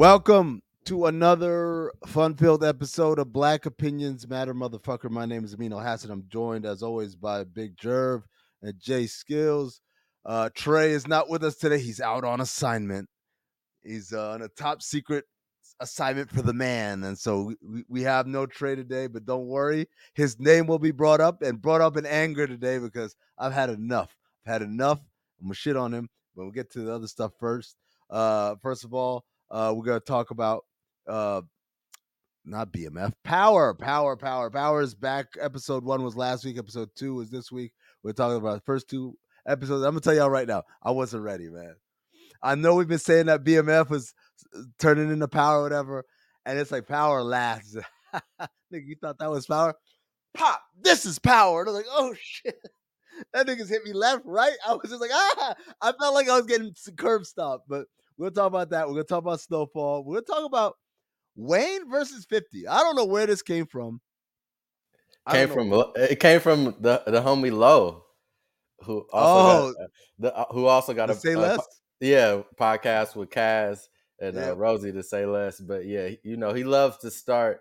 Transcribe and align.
Welcome 0.00 0.62
to 0.86 1.04
another 1.04 1.92
fun-filled 2.06 2.64
episode 2.64 3.18
of 3.18 3.34
Black 3.34 3.66
Opinions 3.66 4.26
Matter, 4.26 4.54
motherfucker. 4.54 5.10
My 5.10 5.26
name 5.26 5.44
is 5.44 5.52
Amin 5.52 5.72
Elhassan. 5.72 6.08
I'm 6.08 6.24
joined, 6.26 6.64
as 6.64 6.82
always, 6.82 7.14
by 7.14 7.44
Big 7.44 7.76
Jerv 7.76 8.22
and 8.62 8.80
Jay 8.80 9.06
Skills. 9.06 9.82
Uh, 10.24 10.48
Trey 10.54 10.92
is 10.92 11.06
not 11.06 11.28
with 11.28 11.44
us 11.44 11.56
today. 11.56 11.78
He's 11.78 12.00
out 12.00 12.24
on 12.24 12.40
assignment. 12.40 13.10
He's 13.82 14.14
uh, 14.14 14.30
on 14.30 14.40
a 14.40 14.48
top 14.48 14.80
secret 14.80 15.26
assignment 15.80 16.30
for 16.30 16.40
the 16.40 16.54
man, 16.54 17.04
and 17.04 17.18
so 17.18 17.52
we, 17.60 17.84
we 17.86 18.00
have 18.00 18.26
no 18.26 18.46
Trey 18.46 18.74
today. 18.76 19.06
But 19.06 19.26
don't 19.26 19.48
worry, 19.48 19.86
his 20.14 20.40
name 20.40 20.66
will 20.66 20.78
be 20.78 20.92
brought 20.92 21.20
up 21.20 21.42
and 21.42 21.60
brought 21.60 21.82
up 21.82 21.98
in 21.98 22.06
anger 22.06 22.46
today 22.46 22.78
because 22.78 23.14
I've 23.36 23.52
had 23.52 23.68
enough. 23.68 24.16
I've 24.46 24.52
had 24.54 24.62
enough. 24.62 25.00
I'm 25.42 25.48
gonna 25.48 25.54
shit 25.54 25.76
on 25.76 25.92
him, 25.92 26.08
but 26.34 26.44
we'll 26.44 26.52
get 26.52 26.72
to 26.72 26.80
the 26.80 26.94
other 26.94 27.06
stuff 27.06 27.32
first. 27.38 27.76
Uh, 28.08 28.54
first 28.62 28.84
of 28.84 28.94
all. 28.94 29.26
Uh, 29.50 29.74
we're 29.76 29.84
gonna 29.84 30.00
talk 30.00 30.30
about 30.30 30.64
uh, 31.08 31.42
not 32.44 32.72
BMF, 32.72 33.12
Power, 33.24 33.74
Power, 33.74 34.16
Power, 34.16 34.50
Power 34.50 34.80
is 34.80 34.94
back. 34.94 35.26
Episode 35.40 35.84
one 35.84 36.04
was 36.04 36.16
last 36.16 36.44
week. 36.44 36.58
Episode 36.58 36.90
two 36.94 37.14
was 37.14 37.30
this 37.30 37.50
week. 37.50 37.72
We're 38.02 38.12
talking 38.12 38.36
about 38.36 38.54
the 38.54 38.60
first 38.60 38.88
two 38.88 39.16
episodes. 39.46 39.84
I'm 39.84 39.90
gonna 39.90 40.00
tell 40.00 40.14
y'all 40.14 40.30
right 40.30 40.46
now, 40.46 40.62
I 40.82 40.92
wasn't 40.92 41.24
ready, 41.24 41.48
man. 41.48 41.74
I 42.42 42.54
know 42.54 42.74
we've 42.74 42.88
been 42.88 42.98
saying 42.98 43.26
that 43.26 43.44
BMF 43.44 43.90
was 43.90 44.14
uh, 44.56 44.62
turning 44.78 45.10
into 45.10 45.28
Power, 45.28 45.62
whatever, 45.62 46.04
and 46.46 46.58
it's 46.58 46.70
like 46.70 46.86
Power 46.86 47.22
lasts. 47.22 47.76
Nigga, 48.40 48.86
you 48.86 48.96
thought 49.00 49.18
that 49.18 49.30
was 49.30 49.46
Power? 49.46 49.74
Pop, 50.32 50.62
this 50.80 51.04
is 51.04 51.18
Power. 51.18 51.62
And 51.62 51.70
I'm 51.70 51.74
like, 51.74 51.86
oh 51.90 52.14
shit. 52.20 52.56
That 53.34 53.46
nigga's 53.46 53.68
hit 53.68 53.84
me 53.84 53.92
left, 53.92 54.22
right. 54.24 54.56
I 54.66 54.72
was 54.72 54.88
just 54.88 55.00
like, 55.02 55.10
ah, 55.12 55.54
I 55.82 55.92
felt 55.92 56.14
like 56.14 56.30
I 56.30 56.38
was 56.38 56.46
getting 56.46 56.72
curb 56.96 57.26
stopped, 57.26 57.68
but 57.68 57.84
We'll 58.20 58.30
talk 58.30 58.48
about 58.48 58.68
that. 58.68 58.86
We're 58.86 58.96
gonna 58.96 59.04
talk 59.04 59.20
about 59.20 59.40
Snowfall. 59.40 60.04
We're 60.04 60.20
gonna 60.20 60.40
talk 60.40 60.44
about 60.44 60.76
Wayne 61.36 61.90
versus 61.90 62.26
50. 62.28 62.68
I 62.68 62.80
don't 62.80 62.94
know 62.94 63.06
where 63.06 63.26
this 63.26 63.40
came 63.40 63.64
from. 63.64 64.02
Came 65.30 65.48
from 65.48 65.72
it 65.96 66.20
came 66.20 66.40
from 66.40 66.76
the 66.80 67.02
the 67.06 67.22
homie 67.22 67.50
Low, 67.50 68.04
who 68.84 69.06
also 69.10 69.68
oh, 69.68 69.72
got, 69.72 69.82
uh, 69.82 69.86
the, 70.18 70.36
uh, 70.36 70.44
who 70.50 70.66
also 70.66 70.92
got 70.92 71.08
a 71.08 71.14
say 71.14 71.34
less. 71.34 71.66
yeah 72.00 72.42
podcast 72.58 73.16
with 73.16 73.30
Kaz 73.30 73.88
and 74.20 74.36
yeah. 74.36 74.50
uh, 74.50 74.54
Rosie 74.54 74.92
to 74.92 75.02
say 75.02 75.24
less. 75.24 75.58
But 75.58 75.86
yeah, 75.86 76.10
you 76.22 76.36
know 76.36 76.52
he 76.52 76.64
loves 76.64 76.98
to 76.98 77.10
start 77.10 77.60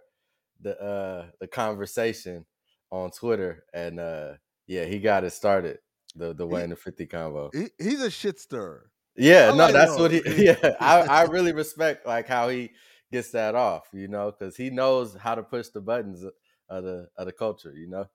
the 0.59 0.78
uh 0.81 1.28
the 1.40 1.48
conversation 1.48 2.46
on 2.92 3.12
Twitter, 3.12 3.64
and 3.74 3.98
uh 3.98 4.34
yeah, 4.68 4.84
he 4.84 5.00
got 5.00 5.24
it 5.24 5.31
started. 5.31 5.80
The 6.16 6.34
the 6.34 6.46
Wayne 6.46 6.72
and 6.72 6.80
50 6.80 7.06
combo. 7.06 7.50
He, 7.53 7.68
he's 7.78 8.02
a 8.02 8.12
shit 8.12 8.42
stirrer. 8.42 8.92
Yeah, 9.19 9.53
no, 9.53 9.72
that's 9.72 9.97
what 9.97 10.12
he. 10.12 10.22
Yeah, 10.46 10.75
I, 10.80 11.02
I 11.02 11.22
really 11.24 11.52
respect 11.52 12.07
like 12.07 12.28
how 12.28 12.50
he 12.50 12.72
gets 13.12 13.31
that 13.31 13.56
off, 13.56 13.88
you 13.94 14.07
know, 14.07 14.31
because 14.31 14.56
he 14.56 14.69
knows 14.69 15.16
how 15.16 15.35
to 15.35 15.44
push 15.44 15.68
the 15.68 15.81
buttons 15.81 16.24
of 16.69 16.84
the 16.84 17.09
of 17.18 17.25
the 17.25 17.34
culture, 17.34 17.74
you 17.75 17.88
know. 17.88 18.06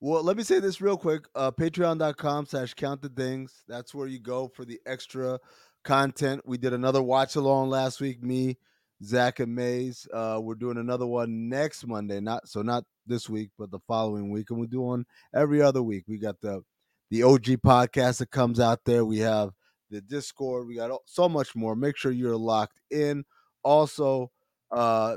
Well, 0.00 0.22
let 0.22 0.36
me 0.36 0.44
say 0.44 0.60
this 0.60 0.80
real 0.80 0.96
quick. 0.96 1.24
Uh, 1.34 1.50
Patreon.com 1.50 2.46
slash 2.46 2.74
count 2.74 3.02
the 3.02 3.08
dings. 3.08 3.64
That's 3.66 3.94
where 3.94 4.06
you 4.06 4.20
go 4.20 4.46
for 4.46 4.64
the 4.64 4.80
extra 4.86 5.40
content. 5.82 6.42
We 6.44 6.56
did 6.56 6.72
another 6.72 7.02
watch 7.02 7.34
along 7.34 7.70
last 7.70 8.00
week. 8.00 8.22
Me, 8.22 8.58
Zach, 9.04 9.40
and 9.40 9.54
Mays. 9.54 10.06
Uh, 10.12 10.38
we're 10.40 10.54
doing 10.54 10.78
another 10.78 11.06
one 11.06 11.48
next 11.48 11.86
Monday. 11.86 12.20
Not 12.20 12.48
so 12.48 12.62
not 12.62 12.84
this 13.06 13.28
week, 13.28 13.50
but 13.58 13.70
the 13.70 13.80
following 13.88 14.30
week, 14.30 14.50
and 14.50 14.60
we 14.60 14.66
do 14.66 14.82
one 14.82 15.04
every 15.34 15.60
other 15.60 15.82
week. 15.82 16.04
We 16.06 16.18
got 16.18 16.40
the 16.40 16.62
the 17.10 17.24
OG 17.24 17.44
podcast 17.64 18.18
that 18.18 18.30
comes 18.30 18.60
out 18.60 18.84
there. 18.84 19.04
We 19.04 19.18
have 19.18 19.50
the 19.90 20.00
Discord. 20.00 20.66
We 20.66 20.76
got 20.76 20.90
so 21.06 21.28
much 21.28 21.54
more. 21.56 21.74
Make 21.76 21.96
sure 21.96 22.12
you're 22.12 22.36
locked 22.36 22.80
in. 22.90 23.24
Also, 23.62 24.30
uh, 24.70 25.16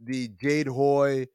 the 0.00 0.28
Jade 0.40 0.68
Hoy 0.68 1.26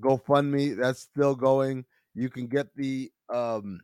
GoFundMe 0.00 0.76
that's 0.76 1.00
still 1.00 1.34
going. 1.34 1.84
You 2.14 2.28
can 2.28 2.46
get 2.46 2.74
the 2.76 3.10
um 3.32 3.80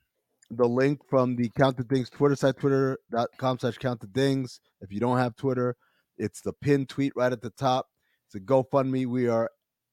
the 0.51 0.67
link 0.67 1.01
from 1.09 1.37
the 1.37 1.51
Count 1.57 1.77
the 1.77 1.85
Dings 1.85 2.11
Twitter 2.11 2.37
site, 2.37 2.59
twitter.com 2.59 3.59
slash 3.59 3.79
count 3.79 4.01
the 4.01 4.07
dings. 4.07 4.61
If 4.81 4.93
you 4.93 5.01
don't 5.01 5.17
have 5.19 5.35
Twitter, 5.35 5.77
it's 6.19 6.43
the 6.43 6.53
pinned 6.53 6.91
tweet 6.91 7.15
right 7.17 7.33
at 7.33 7.41
the 7.41 7.51
top. 7.51 7.87
It's 8.27 8.35
a 8.35 8.41
GoFundMe. 8.41 9.07
We 9.07 9.29
are 9.29 9.51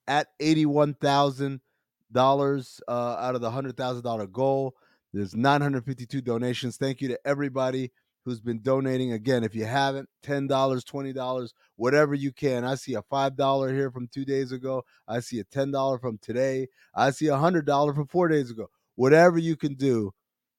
at 0.07 0.27
$81,000 0.41 1.59
uh, 2.87 2.91
out 2.91 3.35
of 3.35 3.41
the 3.41 3.51
$100,000 3.51 4.31
goal. 4.31 4.75
There's 5.13 5.35
952 5.35 6.21
donations. 6.21 6.75
Thank 6.77 7.01
you 7.01 7.07
to 7.09 7.19
everybody 7.25 7.91
who's 8.25 8.41
been 8.41 8.61
donating. 8.61 9.11
Again, 9.11 9.43
if 9.43 9.55
you 9.55 9.65
haven't, 9.65 10.09
$10, 10.23 10.47
$20, 10.47 11.49
whatever 11.75 12.13
you 12.13 12.31
can. 12.31 12.63
I 12.63 12.75
see 12.75 12.93
a 12.95 13.01
$5 13.01 13.73
here 13.73 13.91
from 13.91 14.07
two 14.07 14.25
days 14.25 14.51
ago. 14.51 14.83
I 15.07 15.19
see 15.19 15.39
a 15.39 15.43
$10 15.43 16.01
from 16.01 16.17
today. 16.19 16.67
I 16.93 17.11
see 17.11 17.27
a 17.27 17.33
$100 17.33 17.95
from 17.95 18.07
four 18.07 18.27
days 18.27 18.51
ago. 18.51 18.67
Whatever 18.95 19.37
you 19.37 19.55
can 19.55 19.75
do, 19.75 20.11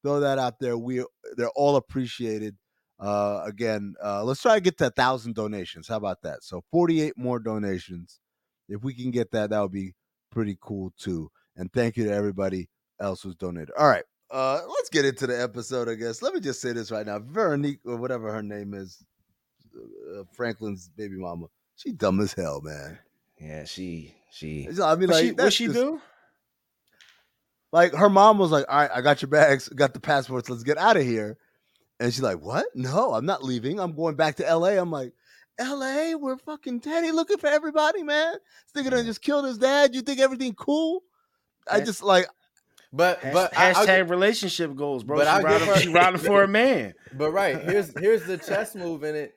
throw 0.02 0.20
that 0.20 0.38
out 0.38 0.58
there. 0.60 0.78
We 0.78 1.04
They're 1.36 1.50
all 1.50 1.76
appreciated. 1.76 2.56
Uh, 2.98 3.42
again, 3.46 3.94
uh, 4.04 4.22
let's 4.24 4.42
try 4.42 4.54
to 4.54 4.60
get 4.60 4.76
to 4.78 4.86
a 4.88 4.90
thousand 4.90 5.34
donations. 5.34 5.88
How 5.88 5.96
about 5.96 6.22
that? 6.22 6.42
So 6.42 6.62
48 6.70 7.14
more 7.16 7.38
donations. 7.38 8.20
If 8.68 8.82
we 8.84 8.94
can 8.94 9.10
get 9.10 9.30
that, 9.32 9.50
that 9.50 9.60
would 9.60 9.72
be 9.72 9.94
pretty 10.30 10.56
cool 10.60 10.92
too. 10.98 11.30
And 11.56 11.72
thank 11.72 11.96
you 11.96 12.04
to 12.04 12.12
everybody 12.12 12.68
else 13.00 13.22
who's 13.22 13.34
donated. 13.36 13.70
All 13.78 13.88
right. 13.88 14.04
Uh, 14.30 14.60
let's 14.68 14.88
get 14.88 15.04
into 15.04 15.26
the 15.26 15.40
episode, 15.42 15.88
I 15.88 15.94
guess. 15.94 16.22
Let 16.22 16.34
me 16.34 16.40
just 16.40 16.60
say 16.60 16.72
this 16.72 16.90
right 16.90 17.04
now. 17.04 17.18
Veronique, 17.18 17.80
or 17.84 17.96
whatever 17.96 18.32
her 18.32 18.42
name 18.42 18.74
is, 18.74 19.02
uh, 19.76 20.22
Franklin's 20.32 20.88
baby 20.88 21.16
mama, 21.16 21.46
she 21.76 21.92
dumb 21.92 22.20
as 22.20 22.32
hell, 22.32 22.60
man. 22.60 22.98
Yeah, 23.40 23.64
she 23.64 24.14
she. 24.30 24.68
I 24.82 24.94
mean, 24.96 25.08
What 25.08 25.10
like, 25.10 25.24
she, 25.24 25.32
what 25.32 25.52
she 25.52 25.64
just- 25.66 25.76
do? 25.78 26.00
Like 27.72 27.94
her 27.94 28.08
mom 28.10 28.38
was 28.38 28.50
like, 28.50 28.64
"All 28.68 28.76
right, 28.80 28.90
I 28.92 29.00
got 29.00 29.22
your 29.22 29.28
bags, 29.28 29.68
got 29.68 29.94
the 29.94 30.00
passports. 30.00 30.50
Let's 30.50 30.64
get 30.64 30.76
out 30.78 30.96
of 30.96 31.04
here." 31.04 31.38
And 32.00 32.12
she's 32.12 32.22
like, 32.22 32.40
"What? 32.40 32.66
No, 32.74 33.14
I'm 33.14 33.26
not 33.26 33.44
leaving. 33.44 33.78
I'm 33.78 33.94
going 33.94 34.16
back 34.16 34.36
to 34.36 34.48
L.A." 34.48 34.76
I'm 34.76 34.90
like, 34.90 35.12
"L.A. 35.58 36.16
We're 36.16 36.36
fucking 36.38 36.80
Teddy 36.80 37.12
looking 37.12 37.38
for 37.38 37.46
everybody, 37.46 38.02
man. 38.02 38.34
This 38.74 38.84
nigga 38.84 38.90
done 38.90 39.04
just 39.06 39.22
killed 39.22 39.44
his 39.44 39.58
dad. 39.58 39.94
You 39.94 40.00
think 40.02 40.18
everything 40.20 40.54
cool?" 40.54 41.02
I 41.70 41.80
just 41.80 42.02
like, 42.02 42.26
But 42.92 43.20
Hash- 43.20 43.32
but 43.32 43.56
I- 43.56 43.72
hashtag 43.72 44.10
relationship 44.10 44.74
goals, 44.74 45.04
bro. 45.04 45.18
but 45.18 45.36
she, 45.38 45.44
riding, 45.44 45.68
her- 45.68 45.76
she 45.80 45.88
riding 45.88 46.18
for 46.20 46.42
a 46.42 46.48
man. 46.60 46.94
But 47.12 47.30
right 47.30 47.60
here's 47.62 47.96
here's 47.98 48.24
the 48.24 48.36
chess 48.38 48.74
move 48.74 49.04
in 49.04 49.14
it. 49.14 49.32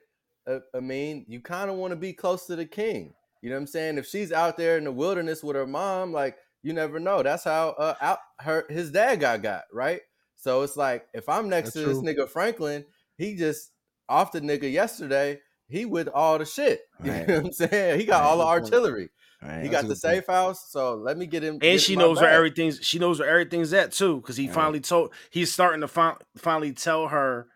Uh, 0.46 0.58
I 0.74 0.80
mean, 0.80 1.24
you 1.28 1.40
kind 1.40 1.70
of 1.70 1.76
want 1.76 1.92
to 1.92 1.96
be 1.96 2.12
close 2.12 2.46
to 2.46 2.56
the 2.56 2.66
king. 2.66 3.14
You 3.42 3.50
know 3.50 3.56
what 3.56 3.60
I'm 3.60 3.66
saying? 3.66 3.98
If 3.98 4.06
she's 4.06 4.32
out 4.32 4.56
there 4.56 4.76
in 4.78 4.84
the 4.84 4.92
wilderness 4.92 5.42
with 5.42 5.54
her 5.56 5.66
mom, 5.66 6.12
like 6.12 6.36
you 6.62 6.72
never 6.72 6.98
know. 6.98 7.22
That's 7.22 7.44
how 7.44 7.70
uh, 7.78 7.94
out 8.00 8.18
her 8.40 8.64
his 8.68 8.90
dad 8.90 9.20
got 9.20 9.42
got 9.42 9.62
right. 9.72 10.00
So 10.36 10.62
it's 10.62 10.76
like 10.76 11.06
if 11.14 11.28
I'm 11.28 11.48
next 11.48 11.74
That's 11.74 11.86
to 11.86 11.94
this 12.02 12.16
nigga 12.16 12.28
Franklin, 12.28 12.84
he 13.16 13.36
just 13.36 13.70
off 14.08 14.32
the 14.32 14.40
nigga 14.40 14.70
yesterday. 14.70 15.40
He 15.68 15.84
with 15.86 16.08
all 16.08 16.38
the 16.38 16.44
shit. 16.44 16.80
You 17.04 17.10
Right. 17.12 17.28
know 17.28 17.34
what 17.36 17.44
I'm 17.46 17.52
saying? 17.52 18.00
He 18.00 18.04
got 18.06 18.20
Right, 18.20 18.26
all 18.26 18.38
the 18.38 18.44
artillery. 18.44 19.08
Right. 19.44 19.62
He 19.62 19.68
got 19.68 19.82
the 19.82 19.88
good 19.88 19.88
point. 19.88 19.98
safe 19.98 20.26
house. 20.26 20.70
So 20.70 20.94
let 20.94 21.18
me 21.18 21.26
get 21.26 21.42
him. 21.44 21.58
get 21.58 21.72
And 21.72 21.80
she 21.80 21.92
in 21.92 21.98
my 21.98 22.04
knows 22.06 22.16
where 22.20 22.30
bag. 22.30 22.36
everything's 22.36 22.78
she 22.82 22.98
knows 22.98 23.18
where 23.20 23.28
everything's 23.28 23.72
at 23.74 23.92
too, 23.92 24.16
because 24.16 24.36
he 24.36 24.46
Right. 24.46 24.54
finally 24.54 24.80
told 24.80 25.12
he's 25.30 25.52
starting 25.52 25.80
to 25.82 25.88
fin- 25.88 26.14
finally 26.38 26.72
tell 26.72 27.08
her, 27.08 27.46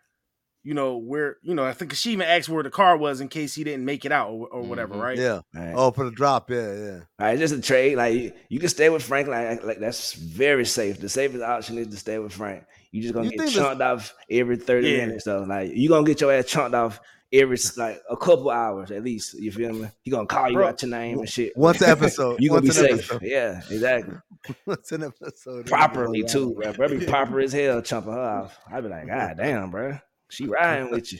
you 0.63 0.73
know, 0.73 0.97
where 0.97 1.37
you 1.41 1.55
know, 1.55 1.63
I 1.63 1.73
think 1.73 1.93
she 1.93 2.11
even 2.11 2.27
asked 2.27 2.47
where 2.49 2.61
the 2.63 2.69
car 2.69 2.95
was 2.97 3.21
in 3.21 3.27
case 3.27 3.55
he 3.55 3.63
didn't 3.63 3.85
make 3.85 4.05
it 4.05 4.11
out 4.11 4.29
or, 4.29 4.47
or 4.49 4.61
whatever, 4.61 4.93
Mhm. 4.95 5.01
right? 5.01 5.17
yeah. 5.17 5.41
Right. 5.55 5.73
Oh, 5.75 5.89
for 5.91 6.05
the 6.05 6.11
drop, 6.11 6.51
yeah, 6.51 6.73
yeah. 6.75 6.91
All 7.19 7.25
right, 7.27 7.39
just 7.39 7.55
a 7.55 7.61
trade. 7.61 7.95
Like 7.97 8.13
you, 8.13 8.31
you 8.49 8.59
can 8.59 8.69
stay 8.69 8.89
with 8.89 9.01
Frank. 9.01 9.27
Like, 9.27 9.63
like 9.63 9.79
that's 9.79 10.13
very 10.13 10.65
safe. 10.65 10.99
The 10.99 11.09
safest 11.09 11.41
option 11.43 11.77
is 11.79 11.87
to 11.87 11.97
stay 11.97 12.19
with 12.19 12.33
Frank. 12.33 12.65
You 12.91 13.01
just 13.01 13.13
gonna 13.13 13.25
You 13.25 13.31
get 13.31 13.39
think 13.39 13.53
this- 13.53 13.63
chunked 13.63 13.81
off 13.81 14.13
every 14.29 14.57
thirty 14.57 14.89
Yeah. 14.91 15.05
minutes. 15.05 15.23
So 15.23 15.41
like 15.47 15.71
you 15.73 15.89
gonna 15.89 16.05
get 16.05 16.21
your 16.21 16.31
ass 16.33 16.45
chunked 16.45 16.75
off 16.75 16.99
every 17.31 17.57
like 17.77 18.01
a 18.09 18.17
couple 18.17 18.49
hours 18.49 18.91
at 18.91 19.03
least. 19.03 19.33
You 19.35 19.51
feel 19.51 19.73
me? 19.73 19.87
He 20.01 20.11
gonna 20.11 20.25
call 20.25 20.49
you 20.49 20.55
Bro, 20.55 20.67
out 20.67 20.81
your 20.81 20.91
name 20.91 21.19
and 21.19 21.29
shit. 21.29 21.55
Once 21.55 21.81
episode, 21.83 22.41
You 22.41 22.49
gonna 22.49 22.61
be 22.61 22.69
safe. 22.71 22.91
episode. 22.91 23.21
Yeah, 23.21 23.61
exactly. 23.69 24.15
Once 24.65 24.91
an 24.91 25.03
episode. 25.03 25.65
Properly 25.67 26.23
too, 26.23 26.53
bro. 26.53 26.73
Bro 26.73 26.87
be 26.89 27.05
proper 27.05 27.39
as 27.39 27.53
hell 27.53 27.81
chumping 27.83 28.13
her 28.13 28.19
off. 28.19 28.57
I'd 28.71 28.83
be 28.83 28.89
like, 28.89 29.07
God 29.07 29.37
damn, 29.37 29.69
bro. 29.71 29.97
She 30.29 30.45
riding 30.45 30.91
with 30.91 31.11
you, 31.11 31.19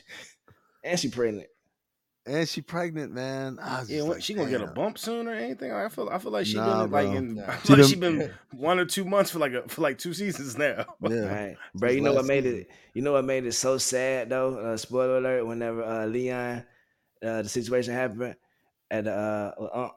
and 0.84 1.00
she 1.00 1.10
pregnant. 1.10 1.48
And 2.30 2.48
she 2.48 2.62
pregnant, 2.62 3.12
man. 3.12 3.58
I 3.60 3.80
was 3.80 3.90
Yeah, 3.90 4.04
like, 4.04 4.22
she 4.22 4.36
gonna 4.36 4.52
get 4.52 4.62
a 4.62 4.68
bump 4.68 5.00
soon 5.00 5.28
or 5.28 5.34
anything? 5.34 5.72
I 5.72 5.90
feel 5.90 6.10
I 6.10 6.20
feel 6.20 6.32
like 6.32 6.46
she 6.46 6.60
Nah, 6.60 6.84
been 6.84 6.92
like 6.92 7.08
in 7.08 7.36
Nah. 7.36 7.44
I 7.48 7.58
She 7.58 7.68
feel 7.68 7.78
like 7.78 7.86
she 7.86 7.96
been 7.96 8.38
one 8.52 8.78
or 8.78 8.86
two 8.86 9.04
months 9.04 9.32
for 9.32 9.40
like 9.40 9.54
a, 9.54 9.68
for 9.68 9.82
like 9.82 9.98
two 9.98 10.14
seasons 10.14 10.56
now. 10.56 10.86
Yeah. 11.02 11.26
Right, 11.26 11.58
bro. 11.74 11.90
You 11.90 12.02
know 12.02 12.14
what 12.14 12.26
made 12.26 12.44
season. 12.44 12.62
it? 12.62 12.70
You 12.94 13.02
know 13.02 13.14
what 13.14 13.26
made 13.26 13.46
it 13.46 13.54
so 13.54 13.80
sad 13.80 14.30
though? 14.30 14.60
Uh, 14.60 14.78
spoiler 14.78 15.18
alert! 15.18 15.46
Whenever 15.48 15.84
uh, 15.84 16.06
Leon, 16.06 16.66
uh, 17.24 17.42
the 17.42 17.50
situation 17.50 17.94
happened 17.96 18.36
at 18.92 19.06
the 19.06 19.12
uh, 19.14 19.64
uh, 19.64 19.90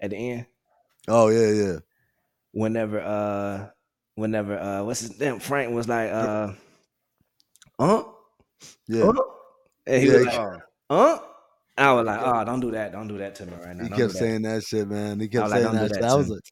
at 0.00 0.10
the 0.10 0.16
end, 0.16 0.46
Oh 1.08 1.28
yeah, 1.28 1.50
yeah. 1.50 1.78
whenever 2.52 3.00
uh, 3.00 3.68
whenever 4.14 4.58
uh, 4.58 4.84
what's 4.84 5.00
his 5.00 5.18
name? 5.18 5.40
Frank 5.40 5.74
was 5.74 5.88
like, 5.88 6.10
uh, 6.10 6.52
uh, 7.78 8.02
Yeah. 8.88 9.08
uh, 9.08 9.22
and 9.86 10.02
he 10.02 10.08
Yeah, 10.08 10.12
was 10.12 10.24
like, 10.26 10.42
uh. 10.90 11.18
I 11.76 11.92
was 11.92 12.06
like, 12.06 12.20
oh, 12.22 12.44
don't 12.44 12.60
do 12.60 12.70
that, 12.72 12.92
don't 12.92 13.08
do 13.08 13.18
that 13.18 13.34
to 13.36 13.46
me 13.46 13.52
right 13.64 13.76
now. 13.76 13.82
He 13.84 13.88
Don't 13.90 13.98
kept 13.98 14.12
saying 14.12 14.42
that 14.42 14.62
shit, 14.62 14.88
man. 14.88 15.18
He 15.20 15.28
kept 15.28 15.44
was 15.44 15.52
like, 15.52 15.62
saying 15.62 15.74
that. 15.74 15.88
shit. 15.90 16.00
that 16.02 16.10
I 16.10 16.14
was 16.14 16.28
me." 16.28 16.34
like, 16.36 16.44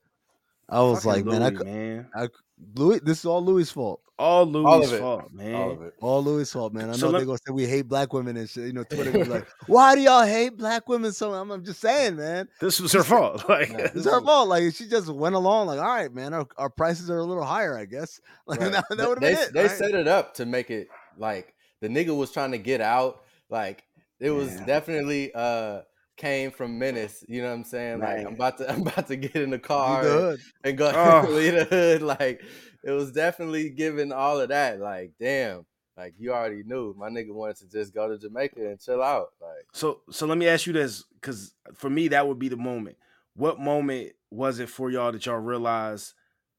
I 0.68 0.80
was 0.80 1.04
Fucking 1.04 1.24
like, 1.26 1.32
man, 1.32 1.42
I, 1.42 1.48
Louie, 1.48 1.56
cou- 1.58 1.64
man. 1.64 2.06
I, 2.14 2.28
Louie, 2.74 3.00
this 3.04 3.18
is 3.20 3.24
all 3.26 3.44
Louie' 3.44 3.64
fault. 3.64 4.00
All 4.18 4.46
Louie' 4.46 4.64
All 4.66 4.82
fault, 4.84 5.32
man. 5.32 5.54
All 5.54 5.70
of 5.72 5.82
it. 5.82 5.94
All 6.00 6.22
Louie' 6.24 6.44
fault, 6.44 6.72
man. 6.72 6.90
I 6.90 6.96
know 6.96 7.08
let- 7.08 7.18
they're 7.18 7.26
gonna 7.26 7.38
say 7.46 7.52
we 7.52 7.66
hate 7.66 7.82
black 7.88 8.12
women 8.12 8.36
and 8.36 8.48
shit. 8.48 8.66
You 8.66 8.72
know, 8.72 8.84
Twitter 8.84 9.10
be 9.12 9.24
like, 9.24 9.46
why 9.66 9.94
do 9.94 10.00
y'all 10.00 10.24
hate 10.24 10.56
black 10.56 10.88
women 10.88 11.12
so? 11.12 11.34
I'm, 11.34 11.50
I'm 11.50 11.64
just 11.64 11.80
saying, 11.80 12.16
man. 12.16 12.48
This 12.60 12.80
was 12.80 12.92
her 12.92 13.02
fault. 13.04 13.44
Like 13.48 13.70
Nah, 13.72 13.78
It's 13.78 13.94
This 13.94 14.04
her 14.06 14.20
fault. 14.20 14.48
Like 14.48 14.74
she 14.74 14.86
just 14.88 15.08
went 15.08 15.34
along, 15.34 15.66
like, 15.66 15.78
all 15.80 15.86
right, 15.86 16.12
man, 16.12 16.34
our, 16.34 16.46
our 16.56 16.70
prices 16.70 17.10
are 17.10 17.18
a 17.18 17.24
little 17.24 17.44
higher, 17.44 17.76
I 17.76 17.84
guess. 17.84 18.20
Like 18.46 18.60
Right. 18.60 18.72
that, 18.72 18.84
that 18.90 19.08
would 19.08 19.18
have 19.18 19.20
they, 19.20 19.34
been 19.34 19.42
it. 19.48 19.52
They 19.52 19.62
right? 19.62 19.70
set 19.70 19.94
it 19.94 20.08
up 20.08 20.34
to 20.34 20.46
make 20.46 20.70
it 20.70 20.88
like 21.18 21.54
the 21.80 21.88
nigga 21.88 22.16
was 22.16 22.30
trying 22.32 22.52
to 22.52 22.58
get 22.58 22.80
out. 22.80 23.22
Like 23.50 23.84
it 24.22 24.30
was 24.30 24.54
Yeah. 24.54 24.64
definitely 24.66 25.32
uh 25.34 25.82
came 26.16 26.50
from 26.50 26.78
menace. 26.78 27.24
You 27.28 27.42
know 27.42 27.48
what 27.48 27.54
I'm 27.54 27.64
saying? 27.64 28.00
Like. 28.00 28.26
I'm 28.26 28.34
about 28.34 28.58
to 28.58 28.70
I'm 28.72 28.82
about 28.82 29.08
to 29.08 29.16
get 29.16 29.34
in 29.36 29.50
the 29.50 29.58
car 29.58 30.06
and, 30.06 30.38
and 30.64 30.78
go 30.78 30.90
Oh. 30.94 31.28
leave 31.30 31.54
the 31.54 31.64
hood. 31.64 32.02
Like 32.02 32.42
it 32.84 32.90
was 32.90 33.12
definitely 33.12 33.70
giving 33.70 34.12
all 34.12 34.40
of 34.40 34.48
that. 34.50 34.80
Like 34.80 35.12
damn. 35.20 35.66
Like 35.96 36.14
you 36.18 36.32
already 36.32 36.62
knew 36.64 36.94
my 36.96 37.08
nigga 37.10 37.32
wanted 37.34 37.56
to 37.58 37.68
just 37.68 37.92
go 37.94 38.08
to 38.08 38.16
Jamaica 38.18 38.56
and 38.58 38.80
chill 38.80 39.02
out. 39.02 39.28
Like 39.40 39.66
So 39.72 40.00
so 40.10 40.26
let 40.26 40.38
me 40.38 40.48
ask 40.48 40.66
you 40.66 40.72
this, 40.72 41.04
because 41.20 41.54
for 41.74 41.90
me 41.90 42.08
that 42.08 42.26
would 42.26 42.38
be 42.38 42.48
the 42.48 42.56
moment. 42.56 42.96
What 43.34 43.58
moment 43.60 44.12
was 44.30 44.58
it 44.58 44.68
for 44.68 44.90
y'all 44.90 45.12
that 45.12 45.24
y'all 45.26 45.36
realized, 45.38 46.12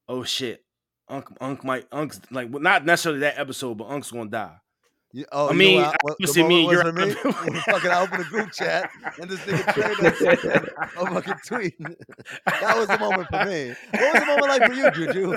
oh 0.08 0.22
shit, 0.24 0.64
Unc 1.08 1.28
Unc 1.40 1.62
might 1.64 1.86
Unc's 1.92 2.20
like 2.30 2.48
well, 2.50 2.62
not 2.62 2.84
necessarily 2.84 3.20
that 3.20 3.38
episode, 3.38 3.76
but 3.78 3.88
Unc's 3.88 4.10
gonna 4.10 4.30
die. 4.30 4.56
You- 5.16 5.26
oh, 5.30 5.46
I 5.46 5.52
you 5.52 5.52
know 5.52 5.58
mean, 5.58 5.76
what, 5.76 5.84
I 5.86 5.96
what 6.02 6.16
the 6.18 6.24
obviously 6.24 6.42
me 6.42 6.64
moment 6.66 6.84
was 6.96 6.96
you're- 6.96 7.14
for 7.34 7.50
me? 7.52 7.60
Fucking 7.60 7.90
I 7.90 8.00
opened 8.02 8.20
a 8.22 8.24
group 8.24 8.50
chat 8.52 8.90
and 9.20 9.30
this 9.30 9.38
nigga 9.40 9.72
Trey 9.72 10.42
a 10.96 11.06
fucking 11.06 11.34
tweet. 11.46 11.74
That 12.46 12.76
was 12.76 12.88
the 12.88 12.98
moment 12.98 13.28
for 13.28 13.44
me. 13.44 13.74
What 13.92 14.12
was 14.12 14.20
the 14.22 14.26
moment 14.26 14.48
like 14.48 14.64
for 14.66 14.72
you, 14.74 14.90
Juju? 14.90 15.36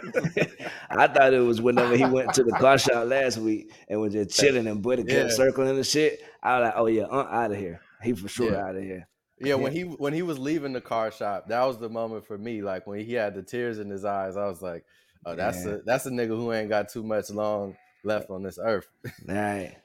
I 0.89 1.07
thought 1.07 1.33
it 1.33 1.39
was 1.41 1.61
whenever 1.61 1.95
he 1.95 2.05
went 2.05 2.33
to 2.33 2.43
the 2.43 2.53
car 2.53 2.79
shop 2.79 3.05
last 3.07 3.37
week 3.37 3.71
and 3.87 4.01
was 4.01 4.13
just 4.13 4.31
chilling 4.39 4.65
and 4.65 4.81
Buddy 4.81 5.03
kept 5.03 5.29
Yeah. 5.29 5.35
circling 5.35 5.75
the 5.75 5.83
shit. 5.83 6.21
I 6.41 6.59
was 6.59 6.65
like, 6.65 6.73
oh 6.75 6.85
yeah, 6.87 7.03
uh, 7.03 7.27
out 7.29 7.51
of 7.51 7.57
here. 7.57 7.79
He 8.01 8.13
for 8.13 8.27
sure 8.29 8.51
Yeah. 8.53 8.65
out 8.65 8.75
of 8.75 8.81
here. 8.83 9.07
yeah, 9.39 9.53
when 9.55 9.71
he 9.73 9.81
when 9.83 10.13
he 10.13 10.23
was 10.23 10.39
leaving 10.39 10.73
the 10.73 10.81
car 10.81 11.11
shop, 11.11 11.49
that 11.49 11.63
was 11.65 11.77
the 11.77 11.89
moment 11.89 12.25
for 12.25 12.37
me. 12.37 12.63
Like 12.63 12.87
when 12.87 12.99
he 13.05 13.13
had 13.13 13.35
the 13.35 13.43
tears 13.43 13.77
in 13.77 13.89
his 13.91 14.05
eyes, 14.05 14.37
I 14.37 14.47
was 14.47 14.61
like, 14.63 14.85
"Oh, 15.25 15.35
that's 15.35 15.63
Yeah. 15.65 15.73
a 15.73 15.77
that's 15.85 16.07
a 16.07 16.09
nigga 16.09 16.29
who 16.29 16.51
ain't 16.51 16.69
got 16.69 16.89
too 16.89 17.03
much 17.03 17.29
long 17.29 17.75
left 18.03 18.29
on 18.29 18.43
this 18.43 18.59
earth." 18.61 18.87
All 19.05 19.11
right. 19.35 19.75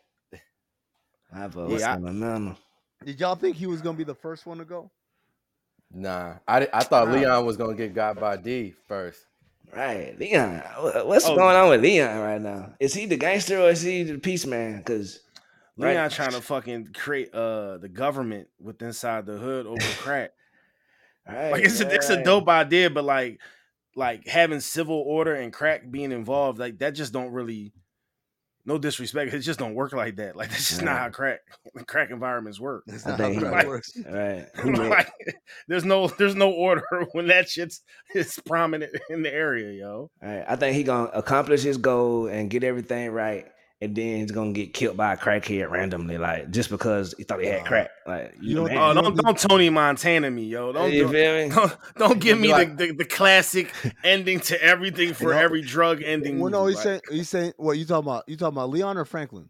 I 1.34 1.48
thought 1.48 1.68
Yeah, 1.70 1.96
was 1.96 2.12
I- 2.22 2.56
Did 3.04 3.20
y'all 3.20 3.34
think 3.36 3.56
he 3.56 3.66
was 3.66 3.80
gonna 3.80 3.96
be 3.98 4.04
the 4.04 4.14
first 4.14 4.46
one 4.46 4.58
to 4.58 4.64
go? 4.64 4.90
Nah, 5.94 6.36
I, 6.48 6.68
I 6.72 6.82
thought 6.84 7.08
Nah. 7.08 7.14
Leon 7.14 7.46
was 7.46 7.56
gonna 7.56 7.74
get 7.74 7.94
got 7.94 8.18
by 8.18 8.36
D 8.36 8.74
first. 8.88 9.26
Right, 9.74 10.18
Leon. 10.18 10.58
What's 11.06 11.24
Oh. 11.26 11.34
going 11.36 11.56
on 11.56 11.70
with 11.70 11.82
Leon 11.82 12.18
right 12.20 12.40
now? 12.40 12.74
Is 12.80 12.92
he 12.94 13.06
the 13.06 13.16
gangster 13.16 13.58
or 13.60 13.70
is 13.70 13.80
he 13.82 14.02
the 14.02 14.18
peace 14.18 14.44
man? 14.46 14.78
Because 14.78 15.20
Leon 15.78 15.96
Right. 15.96 16.10
trying 16.10 16.32
to 16.32 16.40
fucking 16.42 16.88
create 16.92 17.32
uh 17.34 17.78
the 17.78 17.88
government 17.88 18.48
with 18.60 18.80
inside 18.82 19.24
the 19.26 19.38
hood 19.38 19.66
over 19.66 19.76
crack. 19.98 20.32
right, 21.26 21.52
Like 21.52 21.64
it's 21.64 21.80
a, 21.80 21.88
it's 21.94 22.10
a 22.10 22.22
dope 22.22 22.48
idea, 22.48 22.90
but 22.90 23.04
like 23.04 23.40
like 23.96 24.26
having 24.26 24.60
civil 24.60 24.96
order 25.06 25.34
and 25.34 25.52
crack 25.52 25.90
being 25.90 26.12
involved, 26.12 26.58
like 26.58 26.78
that 26.78 26.90
just 26.94 27.12
don't 27.12 27.32
really 27.32 27.72
no 28.64 28.78
disrespect. 28.78 29.34
It 29.34 29.40
just 29.40 29.58
don't 29.58 29.74
work 29.74 29.92
like 29.92 30.16
that. 30.16 30.36
Like 30.36 30.50
that's 30.50 30.68
just 30.68 30.82
not 30.82 30.98
how 30.98 31.08
crack 31.10 31.40
crack 31.86 32.10
environments 32.10 32.60
work. 32.60 32.84
That's 32.86 33.04
not 33.04 33.18
how 33.18 33.30
he 33.30 33.38
crack 33.38 33.52
might- 33.52 33.66
works. 33.66 33.92
Right. 34.08 34.46
He 34.62 34.70
like, 34.72 35.08
there's 35.68 35.84
no 35.84 36.08
there's 36.08 36.34
no 36.34 36.50
order 36.52 36.84
when 37.12 37.26
that 37.28 37.48
shit's 37.48 37.82
is 38.14 38.38
prominent 38.46 38.96
in 39.10 39.22
the 39.22 39.32
area, 39.32 39.72
yo. 39.72 40.10
Right. 40.22 40.44
I 40.46 40.56
think 40.56 40.76
he 40.76 40.84
gonna 40.84 41.10
accomplish 41.12 41.62
his 41.62 41.76
goal 41.76 42.26
and 42.26 42.50
get 42.50 42.64
everything 42.64 43.10
right, 43.10 43.46
and 43.82 43.96
then 43.96 44.20
he's 44.20 44.30
gonna 44.30 44.52
get 44.52 44.72
killed 44.72 44.96
by 44.96 45.12
a 45.12 45.16
crackhead 45.16 45.68
randomly, 45.68 46.16
like 46.16 46.50
just 46.52 46.70
because 46.70 47.16
he 47.18 47.24
thought 47.24 47.40
he 47.40 47.48
had 47.48 47.64
crack. 47.64 47.90
Like 48.06 48.34
You 48.40 48.48
you, 48.48 48.54
don't. 48.68 48.70
Oh, 48.70 48.94
don't 48.94 49.02
don't 49.02 49.16
don't 49.16 49.38
Tony 49.38 49.70
Montana 49.70 50.30
me, 50.30 50.44
yo. 50.44 50.72
Don't 50.72 50.92
you 50.92 51.08
do, 51.08 51.12
feel 51.12 51.48
me? 51.48 51.54
don't, 51.54 51.76
don't 51.96 52.20
give 52.20 52.38
me 52.38 52.52
like- 52.52 52.76
the, 52.76 52.86
the, 52.86 52.92
the 52.98 53.04
classic 53.04 53.72
ending 54.04 54.38
to 54.40 54.62
everything 54.62 55.14
for 55.14 55.32
know, 55.34 55.38
every 55.38 55.62
drug 55.62 56.00
ending. 56.00 56.38
Well, 56.38 56.52
no, 56.52 56.60
movie, 56.60 56.74
he's 56.74 56.76
like- 56.76 56.84
saying 56.84 57.00
he's 57.10 57.28
saying 57.28 57.52
what 57.56 57.76
you 57.76 57.84
talking 57.84 58.08
about? 58.08 58.22
You 58.28 58.36
talking 58.36 58.56
about 58.56 58.70
Leon 58.70 58.96
or 58.96 59.04
Franklin? 59.04 59.48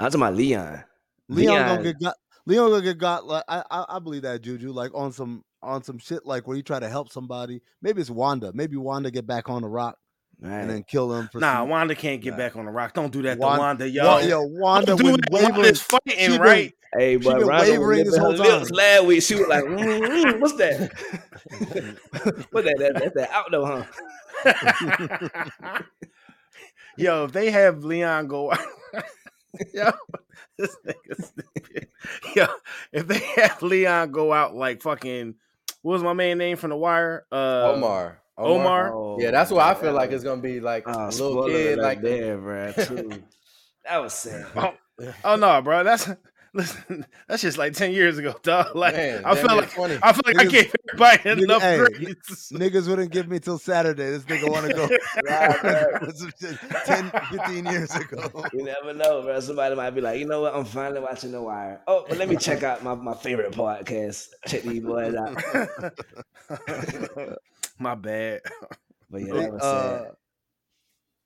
I'm 0.00 0.06
talking 0.06 0.22
about 0.22 0.34
Leon. 0.34 0.82
Leon, 1.28 1.54
Leon- 1.54 1.68
gonna 1.68 1.82
get 1.82 2.00
got. 2.00 2.14
Leon 2.46 2.70
gonna 2.70 2.82
get 2.82 2.98
got. 2.98 3.26
Like 3.26 3.44
I, 3.48 3.62
I, 3.70 3.84
I 3.90 3.98
believe 3.98 4.22
that 4.22 4.40
Juju. 4.40 4.72
Like 4.72 4.94
on 4.94 5.12
some 5.12 5.44
on 5.62 5.82
some 5.84 5.98
shit 5.98 6.24
like 6.24 6.46
where 6.46 6.56
you 6.56 6.62
try 6.62 6.80
to 6.80 6.88
help 6.88 7.12
somebody. 7.12 7.60
Maybe 7.82 8.00
it's 8.00 8.10
Wanda. 8.10 8.50
Maybe 8.54 8.76
Wanda 8.78 9.10
get 9.10 9.26
back 9.26 9.50
on 9.50 9.60
the 9.60 9.68
rock 9.68 9.98
Right. 10.40 10.52
and 10.60 10.70
then 10.70 10.82
kill 10.82 11.08
them. 11.08 11.28
for 11.32 11.38
Nah, 11.40 11.60
some- 11.60 11.68
Wanda 11.70 11.94
can't 11.94 12.20
get 12.20 12.32
Nah. 12.32 12.36
back 12.38 12.56
on 12.56 12.64
the 12.66 12.70
rock. 12.70 12.92
Don't 12.94 13.12
do 13.12 13.22
that 13.22 13.34
to 13.34 13.40
Wanda, 13.40 13.88
yo. 13.88 14.04
Wa- 14.04 14.18
yo, 14.18 14.42
Wanda 14.42 14.86
Don't 14.86 14.98
do 14.98 15.10
was 15.12 15.16
that. 15.30 15.30
Wanda's 15.52 15.80
fighting, 15.82 16.30
been- 16.32 16.40
right? 16.40 16.72
Hey, 16.96 17.18
She 17.18 17.24
but 17.24 17.38
been 17.38 17.48
Ronda 17.48 17.70
wavering 17.72 18.04
was 18.04 18.12
this 18.14 18.18
whole 18.18 18.30
licking 18.32 18.44
her 18.46 18.58
lips 18.58 18.70
time. 18.70 18.76
last 18.76 19.04
week. 19.06 19.22
She 19.22 19.34
was 19.34 19.48
like, 19.48 19.64
mm, 19.64 20.40
"What's 20.40 20.52
that? 20.54 20.80
What's 22.52 22.66
that? 22.68 22.76
that? 22.78 22.94
That's 22.94 23.14
that 23.14 23.30
outdoor, 23.32 23.86
huh?" 24.44 25.80
Yo, 26.96 27.24
if 27.24 27.32
they 27.32 27.50
have 27.50 27.82
Leon 27.84 28.28
go 28.28 28.52
out, 28.52 28.60
yo, 29.74 29.90
this 30.56 30.76
nigga 30.86 31.24
stupid. 31.24 31.88
Yo, 32.36 32.46
if 32.92 33.08
they 33.08 33.18
have 33.18 33.60
Leon 33.62 34.12
go 34.12 34.32
out 34.32 34.54
like 34.54 34.80
fucking, 34.80 35.34
what 35.82 35.92
was 35.94 36.02
my 36.04 36.12
man 36.12 36.38
name 36.38 36.56
from 36.56 36.70
The 36.70 36.76
Wire? 36.76 37.26
Uh, 37.32 37.72
Omar. 37.74 38.20
Omar. 38.36 38.92
Oh, 38.92 39.18
Yeah, 39.20 39.30
that's 39.30 39.50
what 39.50 39.62
I 39.64 39.74
feel 39.74 39.92
that 39.92 39.98
like 39.98 40.10
it's 40.12 40.24
gonna 40.24 40.40
be 40.42 40.60
like 40.60 40.84
oh, 40.86 41.06
a 41.06 41.10
little 41.10 41.46
kid, 41.48 41.78
alert 41.78 41.82
like 41.84 42.02
there, 42.02 42.38
bro. 42.38 42.72
Too. 42.72 43.22
That 43.86 43.98
was 43.98 44.14
sad. 44.14 44.46
Oh, 44.56 45.12
oh 45.24 45.36
no, 45.36 45.60
bro, 45.60 45.82
that's 45.84 46.08
listen, 46.54 47.04
that's 47.28 47.42
just 47.42 47.58
like 47.58 47.72
ten 47.74 47.90
years 47.92 48.16
ago, 48.16 48.32
dog. 48.44 48.74
Like 48.76 48.94
Man, 48.94 49.24
I 49.24 49.34
damn 49.34 49.46
feel 49.46 49.56
like 49.56 49.70
20. 49.72 49.98
I 50.02 50.12
feel 50.12 50.22
like 50.24 50.36
I 50.38 50.44
Niggas- 50.44 50.50
gave 50.52 50.74
everybody 50.88 51.18
niggas- 51.18 51.42
enough 51.42 51.62
hey, 51.62 51.76
grace. 51.78 52.52
Niggas 52.54 52.88
wouldn't 52.88 53.10
give 53.10 53.28
me 53.28 53.40
till 53.40 53.58
Saturday. 53.58 54.10
This 54.10 54.22
nigga 54.22 54.48
want 54.50 54.68
to 54.68 54.72
go 54.74 54.88
Right, 55.28 55.62
right. 55.64 56.00
Put 56.00 56.16
some 56.16 56.32
shit 56.40 56.56
10, 56.86 57.10
15 57.32 57.66
years 57.66 57.94
ago. 57.96 58.44
You 58.52 58.62
never 58.64 58.94
know, 58.94 59.20
bro. 59.22 59.40
Somebody 59.40 59.74
might 59.74 59.90
be 59.90 60.00
like, 60.00 60.18
you 60.20 60.26
know 60.26 60.42
what? 60.42 60.54
I'm 60.54 60.64
finally 60.64 61.00
watching 61.00 61.32
The 61.32 61.42
Wire. 61.42 61.80
Oh, 61.88 62.06
but 62.08 62.16
let 62.16 62.28
me 62.28 62.36
check 62.36 62.62
out 62.62 62.82
my, 62.84 62.94
my 62.94 63.14
favorite 63.14 63.52
podcast. 63.52 64.28
Check 64.46 64.62
these 64.62 64.82
boys 64.82 65.14
out. 65.16 65.36
my 67.78 67.94
bad. 67.94 68.40
But 69.10 69.20
yeah, 69.22 69.32
that 69.34 69.52
was 69.52 69.62
Uh, 69.62 69.98
sad. 70.04 70.12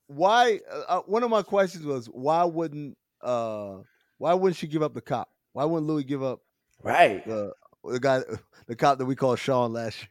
why? 0.09 0.61
Uh, 0.71 0.83
uh, 0.88 1.00
one 1.07 1.23
of 1.23 1.31
my 1.31 1.43
questions 1.43 1.85
was 1.85 2.07
why 2.07 2.45
wouldn't 2.45 2.97
uh 3.23 3.76
why 4.19 4.35
wouldn't 4.35 4.57
she 4.57 4.67
give 4.67 4.83
up 4.83 4.95
the 4.95 5.00
cop? 5.00 5.28
Why 5.52 5.64
wouldn't 5.64 5.87
Louie 5.88 6.05
give 6.05 6.23
up 6.23 6.40
Right, 6.83 7.25
the 7.26 7.52
the 7.85 7.99
guy 8.00 8.23
the 8.67 8.76
cop 8.76 8.99
that 8.99 9.07
we 9.07 9.14
called 9.17 9.38
Sean 9.38 9.73
last 9.73 9.99
year? 9.99 10.09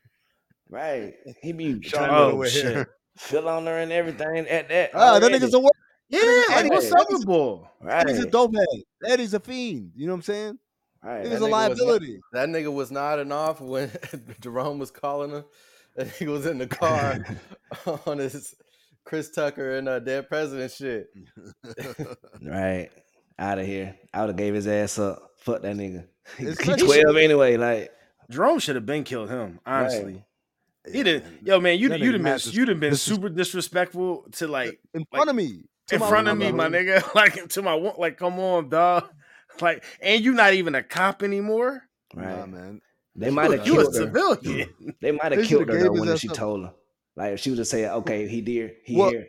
right. 0.69 1.13
He 1.41 1.51
be 1.51 1.73
Sean 1.83 2.07
trying 2.07 2.09
Oh, 2.11 2.43
to 2.43 2.49
shit. 2.49 2.63
here. 2.65 2.89
fill 3.17 3.47
on 3.47 3.65
her 3.65 3.77
and 3.77 3.91
everything 3.91 4.47
at 4.47 4.69
that. 4.69 4.91
Ah, 4.93 5.13
that 5.19 5.23
already. 5.23 5.39
nigga's 5.45 5.53
a 5.53 5.59
work. 5.59 5.73
Yeah, 6.09 6.21
Eddie- 6.51 6.69
like 6.69 6.71
what's 6.71 6.91
up 6.93 7.07
with 7.11 7.25
bull? 7.25 7.69
right, 7.81 8.07
Eddie's 8.09 8.23
a 8.23 8.29
dope 8.29 8.55
head. 8.55 8.67
Eddie's 9.05 9.33
a 9.33 9.39
fiend. 9.39 9.91
You 9.95 10.07
know 10.07 10.13
what 10.13 10.17
I'm 10.17 10.21
saying? 10.23 10.59
right. 11.03 11.25
Nigga's 11.25 11.29
That 11.29 11.35
a 11.35 11.39
nigga 11.39 11.41
was 11.41 11.51
liability. 11.51 12.19
that 12.33 12.49
nigga 12.49 12.73
was 12.73 12.91
nodding 12.91 13.31
off 13.31 13.61
when 13.61 13.91
Jerome 14.41 14.79
was 14.79 14.89
calling 14.91 15.31
him. 15.31 15.43
And 15.97 16.09
he 16.19 16.27
was 16.27 16.45
in 16.45 16.57
the 16.57 16.67
car 16.67 17.25
on 18.05 18.17
his 18.19 18.55
Chris 19.05 19.29
Tucker 19.31 19.77
and 19.77 19.87
uh, 19.89 19.99
Dead 19.99 20.27
President 20.29 20.71
shit. 20.71 21.07
Right. 22.41 22.89
Out 23.39 23.59
of 23.59 23.65
here. 23.65 23.95
I 24.13 24.21
would 24.21 24.29
have 24.29 24.35
gave 24.37 24.53
his 24.53 24.67
ass 24.67 24.97
up. 24.99 25.31
Fuck 25.37 25.61
that 25.61 25.75
nigga. 25.75 26.05
He's 26.37 26.49
Especially- 26.59 27.01
12 27.03 27.17
anyway. 27.17 27.57
Like, 27.57 27.91
Jerome 28.29 28.59
should 28.59 28.75
have 28.75 28.85
been 28.85 29.03
killed 29.03 29.29
him, 29.29 29.59
honestly. 29.65 30.23
He 30.91 31.03
did. 31.03 31.23
Yo, 31.43 31.59
man, 31.59 31.77
you 31.77 31.93
you'd 31.93 32.13
have 32.13 32.23
been 32.23 32.39
you'd 32.53 32.67
have 32.69 32.79
been 32.79 32.95
super 32.95 33.27
disrespectful 33.29 34.25
to 34.33 34.47
like 34.47 34.79
in 34.93 35.05
front 35.13 35.29
of 35.29 35.35
me. 35.35 35.63
in 35.91 35.99
front 35.99 36.27
of 36.29 36.37
me, 36.37 36.51
my 36.51 36.69
my- 36.69 36.77
nigga. 36.77 37.13
Like 37.13 37.49
to 37.49 37.61
my 37.61 37.73
like, 37.73 38.17
come 38.17 38.39
on, 38.39 38.69
dog. 38.69 39.09
Like, 39.59 39.83
and 40.01 40.23
you 40.23 40.33
not 40.33 40.53
even 40.53 40.75
a 40.75 40.83
cop 40.83 41.23
anymore. 41.23 41.83
right. 42.15 42.37
Nah, 42.39 42.45
man. 42.45 42.81
They 43.17 43.31
might 43.31 43.51
have 43.51 43.65
You 43.67 43.73
a 43.79 43.83
killed 43.83 43.95
her. 43.95 44.01
civilian. 44.39 44.69
They 45.01 45.11
might 45.11 45.31
have 45.31 45.45
killed 45.45 45.67
her 45.69 45.77
though 45.83 45.91
when 45.91 46.15
she 46.17 46.29
up. 46.29 46.35
told 46.35 46.63
him. 46.65 46.71
Like 47.15 47.33
if 47.33 47.39
she 47.39 47.49
was 47.49 47.57
just 47.57 47.71
saying, 47.71 47.89
okay, 47.89 48.27
he 48.27 48.41
did, 48.41 48.75
he 48.85 48.95
Well, 48.95 49.09
here. 49.09 49.27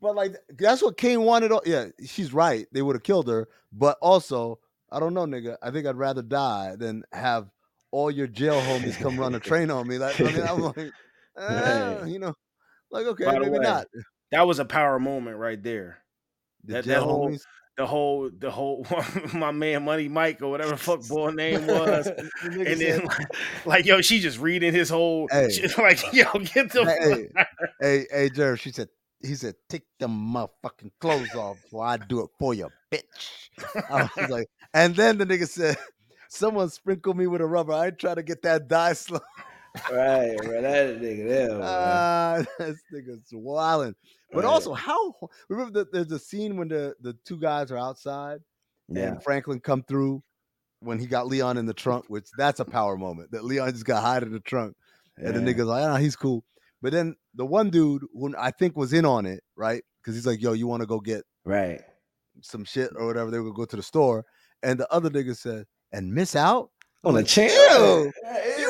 But 0.00 0.14
like 0.14 0.34
that's 0.56 0.82
what 0.82 0.96
Kane 0.96 1.22
wanted. 1.22 1.50
Yeah, 1.66 1.86
she's 2.06 2.32
right. 2.32 2.66
They 2.72 2.82
would 2.82 2.94
have 2.94 3.02
killed 3.02 3.28
her. 3.28 3.48
But 3.72 3.96
also, 4.00 4.60
I 4.92 5.00
don't 5.00 5.14
know, 5.14 5.26
nigga. 5.26 5.56
I 5.62 5.70
think 5.70 5.86
I'd 5.86 5.96
rather 5.96 6.22
die 6.22 6.76
than 6.78 7.02
have 7.12 7.48
all 7.90 8.10
your 8.10 8.26
jail 8.26 8.60
homies 8.60 8.96
come 8.98 9.18
run 9.18 9.34
a 9.34 9.40
train 9.40 9.70
on 9.70 9.88
me. 9.88 9.98
Like 9.98 10.20
I 10.20 10.24
mean, 10.24 10.42
I'm 10.42 10.60
like, 10.60 10.92
eh, 11.38 12.04
you 12.06 12.18
know, 12.18 12.34
like 12.90 13.06
okay, 13.06 13.24
By 13.24 13.38
maybe 13.38 13.50
way, 13.52 13.58
not. 13.60 13.86
That 14.30 14.46
was 14.46 14.58
a 14.58 14.64
power 14.64 15.00
moment 15.00 15.38
right 15.38 15.60
there. 15.62 15.98
The 16.64 16.74
that- 16.74 16.84
jail 16.84 17.00
that 17.00 17.06
whole- 17.06 17.28
homies. 17.30 17.42
The 17.78 17.86
whole, 17.86 18.28
the 18.36 18.50
whole, 18.50 18.84
my 19.34 19.52
man, 19.52 19.84
Money 19.84 20.08
Mike 20.08 20.42
or 20.42 20.50
whatever 20.50 20.72
the 20.72 20.76
fuck 20.76 21.00
boy 21.08 21.30
name 21.30 21.64
was, 21.68 22.08
and 22.42 22.66
then 22.66 23.04
like, 23.04 23.28
like, 23.64 23.86
yo, 23.86 24.00
she 24.00 24.18
just 24.18 24.40
reading 24.40 24.74
his 24.74 24.90
whole, 24.90 25.28
Hey. 25.30 25.48
shit, 25.48 25.78
like, 25.78 26.12
yo, 26.12 26.24
get 26.40 26.72
the 26.72 26.84
hey, 26.84 27.28
hey, 27.38 27.46
hey, 27.80 28.06
hey, 28.10 28.30
Jared. 28.30 28.58
She 28.58 28.72
said, 28.72 28.88
he 29.20 29.36
said, 29.36 29.54
take 29.68 29.84
them 30.00 30.10
motherfucking 30.10 30.90
clothes 31.00 31.36
off, 31.36 31.58
or 31.70 31.86
I 31.86 31.98
do 31.98 32.24
it 32.24 32.30
for 32.36 32.52
you, 32.52 32.68
bitch. 32.90 33.48
I 33.88 34.08
was 34.16 34.28
like, 34.28 34.48
and 34.74 34.96
then 34.96 35.18
the 35.18 35.24
nigga 35.24 35.46
said, 35.48 35.76
someone 36.28 36.70
sprinkled 36.70 37.16
me 37.16 37.28
with 37.28 37.40
a 37.40 37.46
rubber. 37.46 37.74
I 37.74 37.86
ain't 37.86 37.98
trying 38.00 38.16
to 38.16 38.24
get 38.24 38.42
that 38.42 38.66
dye 38.66 38.94
slow. 38.94 39.20
Right, 39.90 40.36
bro. 40.42 40.62
That 40.62 41.00
nigga 41.00 41.28
there, 41.28 41.48
bro. 41.48 41.60
Ah, 41.62 42.42
this 42.58 42.80
nigga's 42.92 43.28
wilding. 43.32 43.94
But 44.32 44.44
Right. 44.44 44.50
also, 44.50 44.74
how 44.74 45.14
remember 45.48 45.72
that 45.80 45.92
there's 45.92 46.12
a 46.12 46.18
scene 46.18 46.56
when 46.56 46.68
the 46.68 46.94
the 47.00 47.14
two 47.24 47.38
guys 47.38 47.70
are 47.72 47.78
outside 47.78 48.40
yeah. 48.88 49.08
and 49.08 49.22
Franklin 49.22 49.60
come 49.60 49.82
through 49.82 50.22
when 50.80 50.98
he 50.98 51.06
got 51.06 51.26
Leon 51.26 51.56
in 51.56 51.66
the 51.66 51.74
trunk, 51.74 52.04
which 52.08 52.28
that's 52.36 52.60
a 52.60 52.64
power 52.64 52.96
moment. 52.96 53.30
That 53.32 53.44
Leon 53.44 53.72
just 53.72 53.84
got 53.84 54.02
hide 54.02 54.22
in 54.22 54.32
the 54.32 54.40
trunk, 54.40 54.76
and 55.16 55.34
the 55.34 55.40
nigga's 55.40 55.66
like, 55.66 55.84
ah, 55.84 55.96
he's 55.96 56.14
cool. 56.16 56.44
But 56.82 56.92
then 56.92 57.16
the 57.34 57.44
one 57.46 57.70
dude 57.70 58.02
who 58.12 58.34
I 58.38 58.50
think 58.52 58.76
was 58.76 58.92
in 58.92 59.04
on 59.04 59.26
it, 59.26 59.42
right? 59.56 59.82
Because 60.00 60.14
he's 60.14 60.26
like, 60.26 60.40
yo, 60.40 60.52
you 60.52 60.66
want 60.68 60.82
to 60.82 60.86
go 60.86 61.00
get 61.00 61.24
Right. 61.44 61.80
some 62.42 62.64
shit 62.64 62.90
or 62.94 63.06
whatever? 63.06 63.30
They 63.30 63.38
were 63.38 63.44
gonna 63.46 63.56
go 63.56 63.64
to 63.64 63.76
the 63.76 63.82
store, 63.82 64.24
and 64.62 64.78
the 64.78 64.92
other 64.92 65.10
nigga 65.10 65.36
said, 65.36 65.66
and 65.92 66.12
miss 66.12 66.36
out. 66.36 66.70
On 67.04 67.16
a. 67.16 67.20
Ew, 67.22 68.12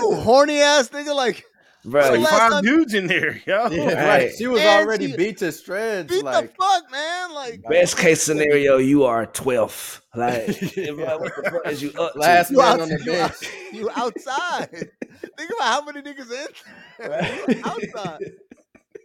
you 0.01 0.15
horny 0.17 0.61
ass 0.61 0.89
nigga, 0.91 1.15
like 1.15 1.45
Bro, 1.85 2.03
So 2.03 2.09
like 2.11 2.19
you- 2.19 2.25
last 2.25 2.39
five 2.39 2.51
time- 2.51 2.65
dudes 2.65 2.93
in 2.95 3.07
there, 3.07 3.41
yo. 3.47 3.69
Yeah, 3.71 3.85
Right. 3.87 3.95
right. 3.95 4.31
She 4.37 4.47
was 4.49 4.61
And 4.61 4.85
already 4.87 5.11
she- 5.13 5.17
beat 5.17 5.39
to 5.39 5.53
shreds. 5.53 6.09
beat 6.13 6.25
like, 6.25 6.49
the 6.57 6.63
fuck, 6.63 6.91
man. 6.91 7.33
Like 7.35 7.63
best 7.69 7.97
case 7.97 8.21
scenario, 8.23 8.79
you 8.79 9.05
are 9.05 9.27
12th. 9.27 10.01
Like, 10.15 10.47
bro, 10.97 11.19
what 11.19 11.33
the 11.37 11.51
fuck 11.51 11.67
is 11.73 11.81
you 11.83 11.93
up? 11.99 12.17
Last 12.17 12.51
You 12.51 12.57
man 12.59 12.67
out- 12.67 12.81
on 12.81 12.89
the 12.89 13.01
you 13.05 13.13
out- 13.13 13.31
bench. 13.41 13.51
you 13.73 13.91
outside. 13.95 14.71
Think 15.39 15.51
about 15.57 15.63
how 15.73 15.85
many 15.85 16.03
niggas 16.03 16.31
in 16.33 16.49
there. 16.99 17.61
Outside. 17.65 18.33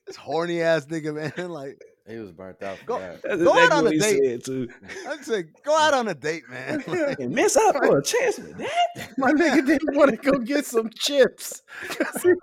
This 0.07 0.15
horny 0.15 0.62
ass 0.62 0.85
nigga, 0.88 1.13
man. 1.13 1.50
Like, 1.51 1.79
He 2.05 2.17
was 2.17 2.31
burnt 2.33 2.62
out 2.62 2.79
Go- 2.86 3.00
Go 3.24 3.57
out 3.57 3.72
on 3.72 3.88
a 3.88 3.98
date. 3.98 4.43
too. 4.43 4.67
I'd 5.07 5.24
say, 5.24 5.43
go 5.63 5.77
out 5.77 5.93
on 5.93 6.10
a 6.10 6.13
date, 6.13 6.43
man. 6.50 6.83
Like, 6.88 7.17
And 7.19 7.33
miss 7.33 7.55
out 7.55 7.77
for 7.77 8.00
a 8.00 8.03
chance 8.03 8.38
with 8.38 8.57
that? 8.57 9.10
My 9.17 9.31
nigga 9.31 9.65
didn't 9.65 9.95
want 9.95 10.12
to 10.12 10.17
go 10.17 10.38
get 10.39 10.65
some 10.65 10.89
chips. 10.93 11.62
Cause 11.88 12.22
he, 12.24 12.33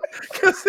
cause 0.40 0.66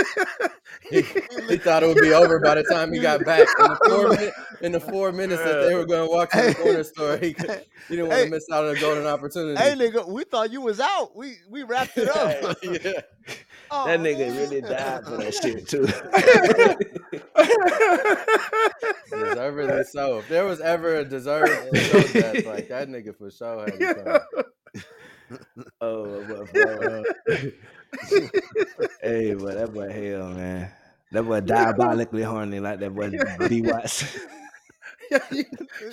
He, 0.90 1.02
he 1.48 1.58
thought 1.58 1.84
it 1.84 1.88
would 1.88 2.02
be 2.02 2.12
over 2.14 2.40
by 2.42 2.56
the 2.56 2.64
time 2.64 2.92
he 2.92 3.00
got 3.00 3.24
back. 3.24 3.48
In 3.60 3.64
the 3.70 3.80
four, 3.88 4.10
minute, 4.18 4.34
in 4.62 4.72
the 4.74 4.80
four 4.82 5.12
minutes 5.14 5.42
that 5.42 5.62
they 5.70 5.74
were 5.74 5.86
going 5.86 6.06
to 6.06 6.12
walk 6.14 6.32
to 6.32 6.42
the 6.42 6.56
corner 6.56 6.84
store, 6.84 7.18
he, 7.18 7.34
could- 7.34 7.66
he 7.88 7.96
didn't 7.96 8.10
want 8.10 8.20
Hey. 8.20 8.26
to 8.26 8.32
miss 8.32 8.46
out 8.52 8.66
on 8.66 8.76
a 8.76 8.80
golden 8.80 9.06
opportunity. 9.08 9.58
hey, 9.58 9.74
nigga, 9.74 10.06
we 10.06 10.26
thought 10.26 10.52
you 10.52 10.60
was 10.60 10.82
out. 10.82 11.16
We 11.16 11.36
we 11.50 11.64
wrapped 11.64 11.98
it 11.98 12.10
up. 12.10 12.58
yeah. 12.64 12.92
Oh, 13.72 13.86
That 13.88 14.02
nigga 14.02 14.28
man. 14.28 14.38
really 14.38 14.60
died 14.62 15.06
for 15.06 15.16
that 15.16 15.34
shit, 15.34 15.66
too. 15.70 15.88
Deservedly 19.10 19.84
so. 19.84 20.20
If 20.20 20.30
there 20.30 20.46
was 20.46 20.62
ever 20.62 20.96
a 20.96 21.06
deserved 21.06 21.78
show 21.78 22.02
death, 22.02 22.46
like 22.46 22.70
that 22.70 22.88
nigga 22.88 23.16
for 23.18 23.30
sure 23.32 23.66
had 23.66 23.80
to 23.80 23.94
come. 23.96 24.44
Oh, 25.80 26.26
but 26.28 26.52
bro. 26.52 27.04
hey, 29.02 29.34
but 29.34 29.56
that 29.56 29.72
boy 29.74 29.90
hell, 29.90 30.30
man. 30.32 30.70
That 31.14 31.24
boy 31.24 31.40
diabolically 31.40 32.24
horny 32.24 32.60
like 32.60 32.80
that 32.80 32.94
boy 32.94 33.12
D 33.48 33.62
Watts. 33.62 34.18
you, 35.32 35.46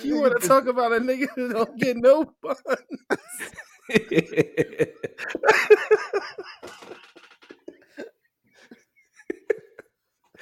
you 0.03 0.19
want 0.19 0.41
to 0.41 0.47
talk 0.47 0.67
about 0.67 0.91
a 0.91 0.99
nigga 0.99 1.27
who 1.35 1.53
don't 1.53 1.77
get 1.77 1.95
no 1.95 2.25
fun? 2.41 2.55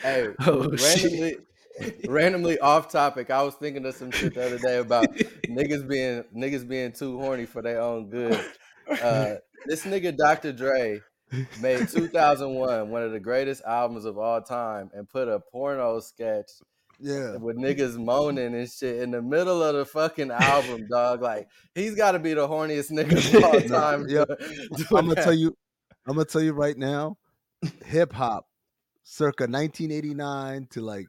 Hey, 0.01 0.29
Oh, 0.47 0.69
randomly, 0.69 1.37
randomly 2.07 2.59
off 2.59 2.89
topic. 2.91 3.29
I 3.29 3.43
was 3.43 3.55
thinking 3.55 3.85
of 3.85 3.95
some 3.95 4.11
shit 4.11 4.33
the 4.35 4.45
other 4.45 4.57
day 4.57 4.77
about 4.77 5.13
niggas 5.47 5.87
being 5.87 6.23
niggas 6.35 6.67
being 6.67 6.91
too 6.93 7.19
horny 7.19 7.45
for 7.45 7.61
their 7.61 7.81
own 7.81 8.09
good. 8.09 8.39
Uh, 8.89 9.35
this 9.65 9.83
nigga 9.85 10.15
Dr. 10.15 10.53
Dre 10.53 11.01
made 11.61 11.89
2001 11.89 12.89
one 12.89 13.03
of 13.03 13.11
the 13.11 13.19
greatest 13.19 13.61
albums 13.65 14.05
of 14.05 14.17
all 14.17 14.41
time 14.41 14.89
and 14.93 15.09
put 15.09 15.27
a 15.27 15.39
porno 15.51 15.99
sketch 15.99 16.49
Yeah. 16.99 17.35
with 17.35 17.57
niggas 17.57 17.97
moaning 17.97 18.55
and 18.55 18.69
shit 18.71 19.01
in 19.03 19.11
the 19.11 19.21
middle 19.21 19.61
of 19.61 19.75
the 19.75 19.85
fucking 19.85 20.31
album, 20.31 20.87
dog. 20.89 21.21
Like 21.21 21.49
he's 21.75 21.95
got 21.95 22.13
to 22.13 22.19
be 22.19 22.33
the 22.33 22.47
horniest 22.47 22.91
nigga 22.91 23.35
of 23.37 23.43
all 23.43 23.59
time. 23.79 24.05
Yeah. 24.07 24.23
I'm 24.97 25.07
gonna 25.09 25.15
tell 25.15 25.33
you, 25.33 25.53
I'm 26.07 26.15
gonna 26.15 26.23
tell 26.25 26.41
you 26.41 26.53
right 26.53 26.77
now, 26.77 27.17
hip 27.85 28.13
hop 28.13 28.45
circa 29.07 29.43
1989 29.43 30.67
to 30.71 30.81
like 30.81 31.07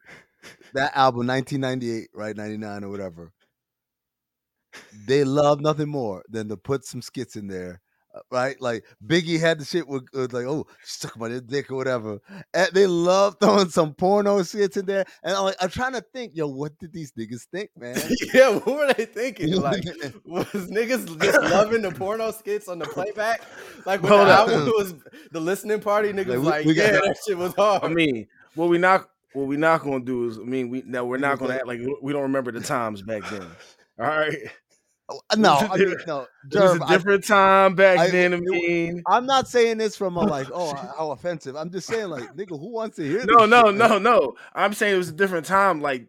that 0.73 0.97
album 0.97 1.26
1998, 1.26 2.09
right? 2.14 2.37
99 2.37 2.85
or 2.85 2.90
whatever. 2.90 3.33
They 5.07 5.25
love 5.25 5.61
nothing 5.61 5.88
more 5.88 6.23
than 6.28 6.49
to 6.49 6.57
put 6.57 6.85
some 6.85 7.02
skits 7.02 7.37
in 7.37 7.49
there 7.49 7.81
Uh, 8.15 8.21
right? 8.31 8.61
Like 8.61 8.85
Biggie 9.07 9.38
had 9.38 9.59
the 9.59 9.65
shit 9.65 9.87
with, 9.87 10.05
with 10.12 10.33
like, 10.33 10.47
oh, 10.47 10.67
suck 10.83 11.17
about 11.17 11.31
his 11.31 11.43
dick 11.43 11.71
or 11.71 11.77
whatever. 11.77 12.19
And 12.55 12.71
they 12.73 12.87
love 12.87 13.37
throwing 13.41 13.69
some 13.69 13.95
porno 13.95 14.38
shits 14.41 14.77
in 14.77 14.87
there. 14.87 15.05
And 15.23 15.37
I'm 15.37 15.45
like, 15.45 15.57
I'm 15.61 15.69
trying 15.69 15.93
to 15.93 16.00
think, 16.00 16.33
yo, 16.35 16.47
what 16.47 16.79
did 16.79 16.93
these 16.93 17.12
niggas 17.12 17.47
think, 17.53 17.71
man? 17.77 18.00
yeah, 18.35 18.50
what 18.50 18.67
were 18.67 18.93
they 18.95 19.05
thinking? 19.05 19.49
Like, 19.69 19.83
was 20.25 20.47
niggas 20.71 21.21
just 21.21 21.43
loving 21.53 21.83
the 21.83 21.91
porno 21.91 22.31
skits 22.31 22.69
on 22.69 22.79
the 22.79 22.87
playback? 22.87 23.43
Like 23.85 24.03
when 24.03 24.12
Hold 24.12 24.29
the 24.29 24.33
album 24.33 24.67
was 24.67 24.95
the 25.33 25.41
listening 25.41 25.81
party, 25.81 26.12
niggas 26.12 26.43
like, 26.43 26.45
like 26.45 26.67
we, 26.67 26.73
we 26.73 26.79
yeah, 26.79 26.93
got, 26.93 27.05
that 27.05 27.17
shit 27.27 27.37
was 27.37 27.55
hard. 27.55 27.83
I 27.83 27.88
mean, 27.88 28.27
what 28.55 28.69
we 28.69 28.79
not 28.79 29.09
what 29.33 29.47
we 29.47 29.57
not 29.57 29.83
gonna 29.83 30.05
do 30.05 30.29
is, 30.29 30.38
I 30.38 30.43
mean, 30.43 30.69
we 30.69 30.83
now 30.87 31.05
we're 31.05 31.19
not 31.19 31.38
gonna 31.38 31.55
act 31.57 31.67
like 31.67 31.81
we 32.03 32.12
don't 32.12 32.23
remember 32.23 32.53
the 32.53 32.61
times 32.61 33.03
back 33.03 33.29
then. 33.31 33.47
All 33.99 34.07
right. 34.07 34.37
Oh, 35.11 35.21
no, 35.38 35.55
I 35.55 35.79
mean, 35.79 35.97
no. 36.07 36.27
it 36.50 36.61
was 36.61 36.77
a 36.77 36.87
different 36.87 37.25
I, 37.25 37.35
time 37.35 37.75
back 37.75 37.99
I, 37.99 38.11
then. 38.11 38.35
I 38.35 38.41
mean, 38.41 39.03
I'm 39.07 39.25
not 39.25 39.49
saying 39.49 39.79
this 39.79 39.97
from 39.97 40.17
a 40.17 40.21
like, 40.21 40.49
oh, 40.53 40.75
how 40.99 41.12
offensive. 41.12 41.57
I'm 41.57 41.71
just 41.71 41.87
saying, 41.87 42.11
like, 42.11 42.37
nigga, 42.37 42.50
who 42.50 42.69
wants 42.71 42.97
to 42.97 43.05
hear? 43.05 43.25
No, 43.25 43.47
no, 43.47 43.67
shit, 43.67 43.77
no, 43.77 43.88
man? 43.88 44.03
no. 44.03 44.35
I'm 44.55 44.75
saying 44.75 44.95
it 44.95 44.99
was 44.99 45.09
a 45.09 45.12
different 45.12 45.47
time. 45.47 45.81
Like, 45.81 46.07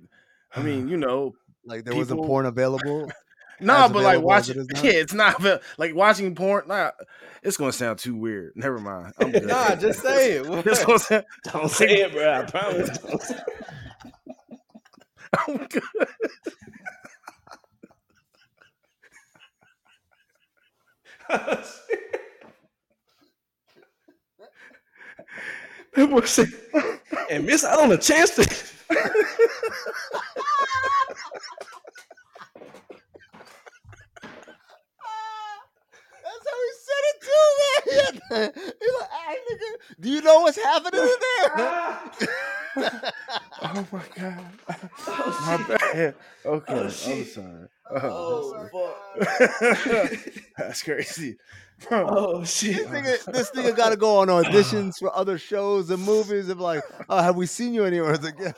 I 0.54 0.62
mean, 0.62 0.90
you 0.90 0.98
know, 0.98 1.34
like 1.64 1.86
there 1.86 1.94
people... 1.94 2.00
wasn't 2.00 2.26
porn 2.26 2.46
available. 2.46 3.10
no, 3.62 3.88
but 3.88 4.04
like 4.04 4.22
watching, 4.22 4.60
it 4.60 4.68
yeah, 4.84 4.92
it's 4.92 5.14
not 5.14 5.42
like 5.78 5.96
watching 5.96 6.36
porn. 6.36 6.68
Nah, 6.68 6.92
it's 7.42 7.56
gonna 7.56 7.72
sound 7.72 8.00
too 8.00 8.18
weird. 8.18 8.52
Never 8.58 8.80
mind. 8.80 9.14
I'm 9.20 9.32
nah, 9.48 9.76
just 9.76 10.02
say 10.02 10.34
it. 10.34 10.46
It's 10.46 10.84
gonna 10.84 11.00
sound, 11.00 11.26
don't 11.46 11.72
say 11.72 12.02
it, 12.02 12.12
bro. 12.12 12.34
I 12.34 12.44
promise. 12.44 13.00
I'm 15.48 15.58
good. 15.68 15.84
That 21.30 21.70
boy 26.10 26.22
said, 26.22 26.48
and 27.30 27.46
miss 27.46 27.64
out 27.64 27.80
on 27.80 27.92
a 27.92 27.98
chance 27.98 28.32
to. 28.32 28.42
That's 28.42 28.66
how 36.46 36.58
he 36.66 36.72
said 36.86 37.04
it 37.06 37.18
too, 37.22 37.48
man. 38.32 38.52
He's 38.80 38.94
like, 39.00 39.12
hey, 39.12 39.38
nigga, 39.52 39.72
do 40.00 40.10
you 40.10 40.22
know 40.22 40.40
what's 40.42 40.58
happening 40.58 41.02
in 41.02 41.08
there? 41.08 41.52
oh 43.62 43.88
my 43.92 44.04
god. 44.16 44.46
Oh, 45.08 45.66
my 45.68 45.78
bad. 45.78 46.16
Okay, 46.60 46.74
oh, 46.74 46.84
I'm 46.84 46.90
sorry. 47.26 47.68
Oh, 47.90 48.70
oh 48.74 50.10
That's 50.58 50.84
crazy. 50.84 51.38
Oh 51.90 52.44
shit! 52.44 52.76
This 52.76 52.86
oh, 52.86 52.92
nigga, 52.92 53.32
this 53.32 53.52
nigga 53.52 53.78
got 53.78 53.90
to 53.92 53.96
go 53.96 54.18
on 54.18 54.28
auditions 54.44 55.00
for 55.00 55.16
other 55.16 55.38
shows 55.38 55.90
and 55.90 56.04
movies. 56.04 56.50
And 56.50 56.60
like, 56.60 56.84
oh, 57.08 57.22
have 57.22 57.38
we 57.38 57.46
seen 57.46 57.74
you 57.74 57.86
anywhere? 57.86 58.12
It's 58.16 58.26
like, 58.26 58.38
yeah, 58.40 58.52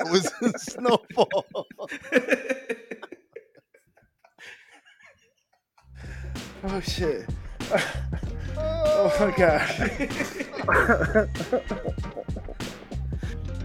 it 0.00 0.10
was, 0.10 0.26
it 0.40 0.52
was 0.52 0.62
Snowfall. 0.62 1.44
oh 6.64 6.80
shit! 6.80 7.28
Oh, 7.70 8.02
oh 8.56 9.26
my 9.26 9.36
god! 9.36 9.68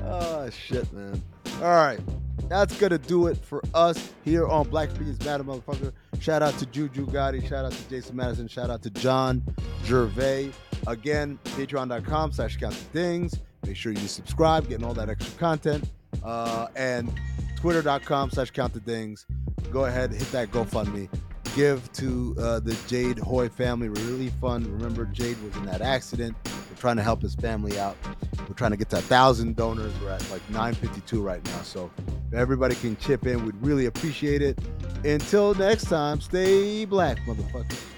oh 0.04 0.50
shit, 0.50 0.92
man! 0.92 1.22
All 1.62 1.70
right 1.70 2.02
that's 2.50 2.78
gonna 2.80 2.98
do 2.98 3.28
it 3.28 3.38
for 3.38 3.62
us 3.74 4.14
here 4.24 4.48
on 4.48 4.68
Black 4.70 4.90
Opinions 4.90 5.24
Matter, 5.26 5.44
motherfucker. 5.44 5.92
Shout 6.20 6.42
out 6.42 6.58
to 6.60 6.66
Juju 6.66 7.06
Gotti, 7.08 7.48
shout 7.48 7.66
out 7.66 7.72
to 7.72 7.90
Jason 7.90 8.16
Madison, 8.16 8.48
shout 8.48 8.70
out 8.70 8.82
to 8.84 8.90
John 8.90 9.42
Jervay. 9.84 10.52
Again, 10.88 11.40
patreon.com 11.44 12.32
slash 12.32 12.58
count 12.58 12.76
the 12.76 13.00
dings. 13.00 13.40
Make 13.66 13.76
sure 13.76 13.92
you 13.92 14.08
subscribe, 14.08 14.68
getting 14.68 14.86
all 14.86 14.94
that 14.94 15.10
extra 15.10 15.38
content. 15.40 15.90
Uh, 16.24 16.68
and 16.76 17.12
twitter.com 17.56 18.30
slash 18.30 18.52
count 18.52 18.74
the 18.74 18.80
dings. 18.82 19.26
Go 19.72 19.86
ahead, 19.86 20.12
hit 20.12 20.32
that 20.32 20.52
GoFundMe. 20.52 21.10
Give 21.56 21.92
to 21.94 22.36
uh, 22.40 22.60
the 22.60 22.78
Jade 22.88 23.20
Hoy 23.20 23.48
family 23.48 23.90
relief 23.90 24.34
fund. 24.42 24.68
Remember, 24.68 25.06
Jade 25.06 25.42
was 25.44 25.56
in 25.56 25.66
that 25.66 25.82
accident. 25.82 26.36
Trying 26.84 26.98
to 26.98 27.02
help 27.04 27.22
his 27.22 27.34
family 27.34 27.80
out. 27.80 27.96
We're 28.40 28.56
trying 28.56 28.72
to 28.72 28.78
get 28.78 28.90
to 28.90 28.98
a 28.98 29.02
thousand 29.02 29.56
donors. 29.56 29.94
We're 30.02 30.10
at 30.10 30.30
like 30.30 30.42
952 30.50 31.22
right 31.22 31.42
now. 31.46 31.62
So 31.62 31.90
if 32.28 32.34
everybody 32.34 32.76
can 32.76 32.98
chip 32.98 33.26
in, 33.26 33.46
we'd 33.46 33.56
really 33.62 33.86
appreciate 33.86 34.42
it. 34.42 34.60
Until 35.06 35.54
next 35.54 35.86
time, 35.86 36.20
stay 36.20 36.84
black, 36.84 37.20
motherfucker. 37.20 37.94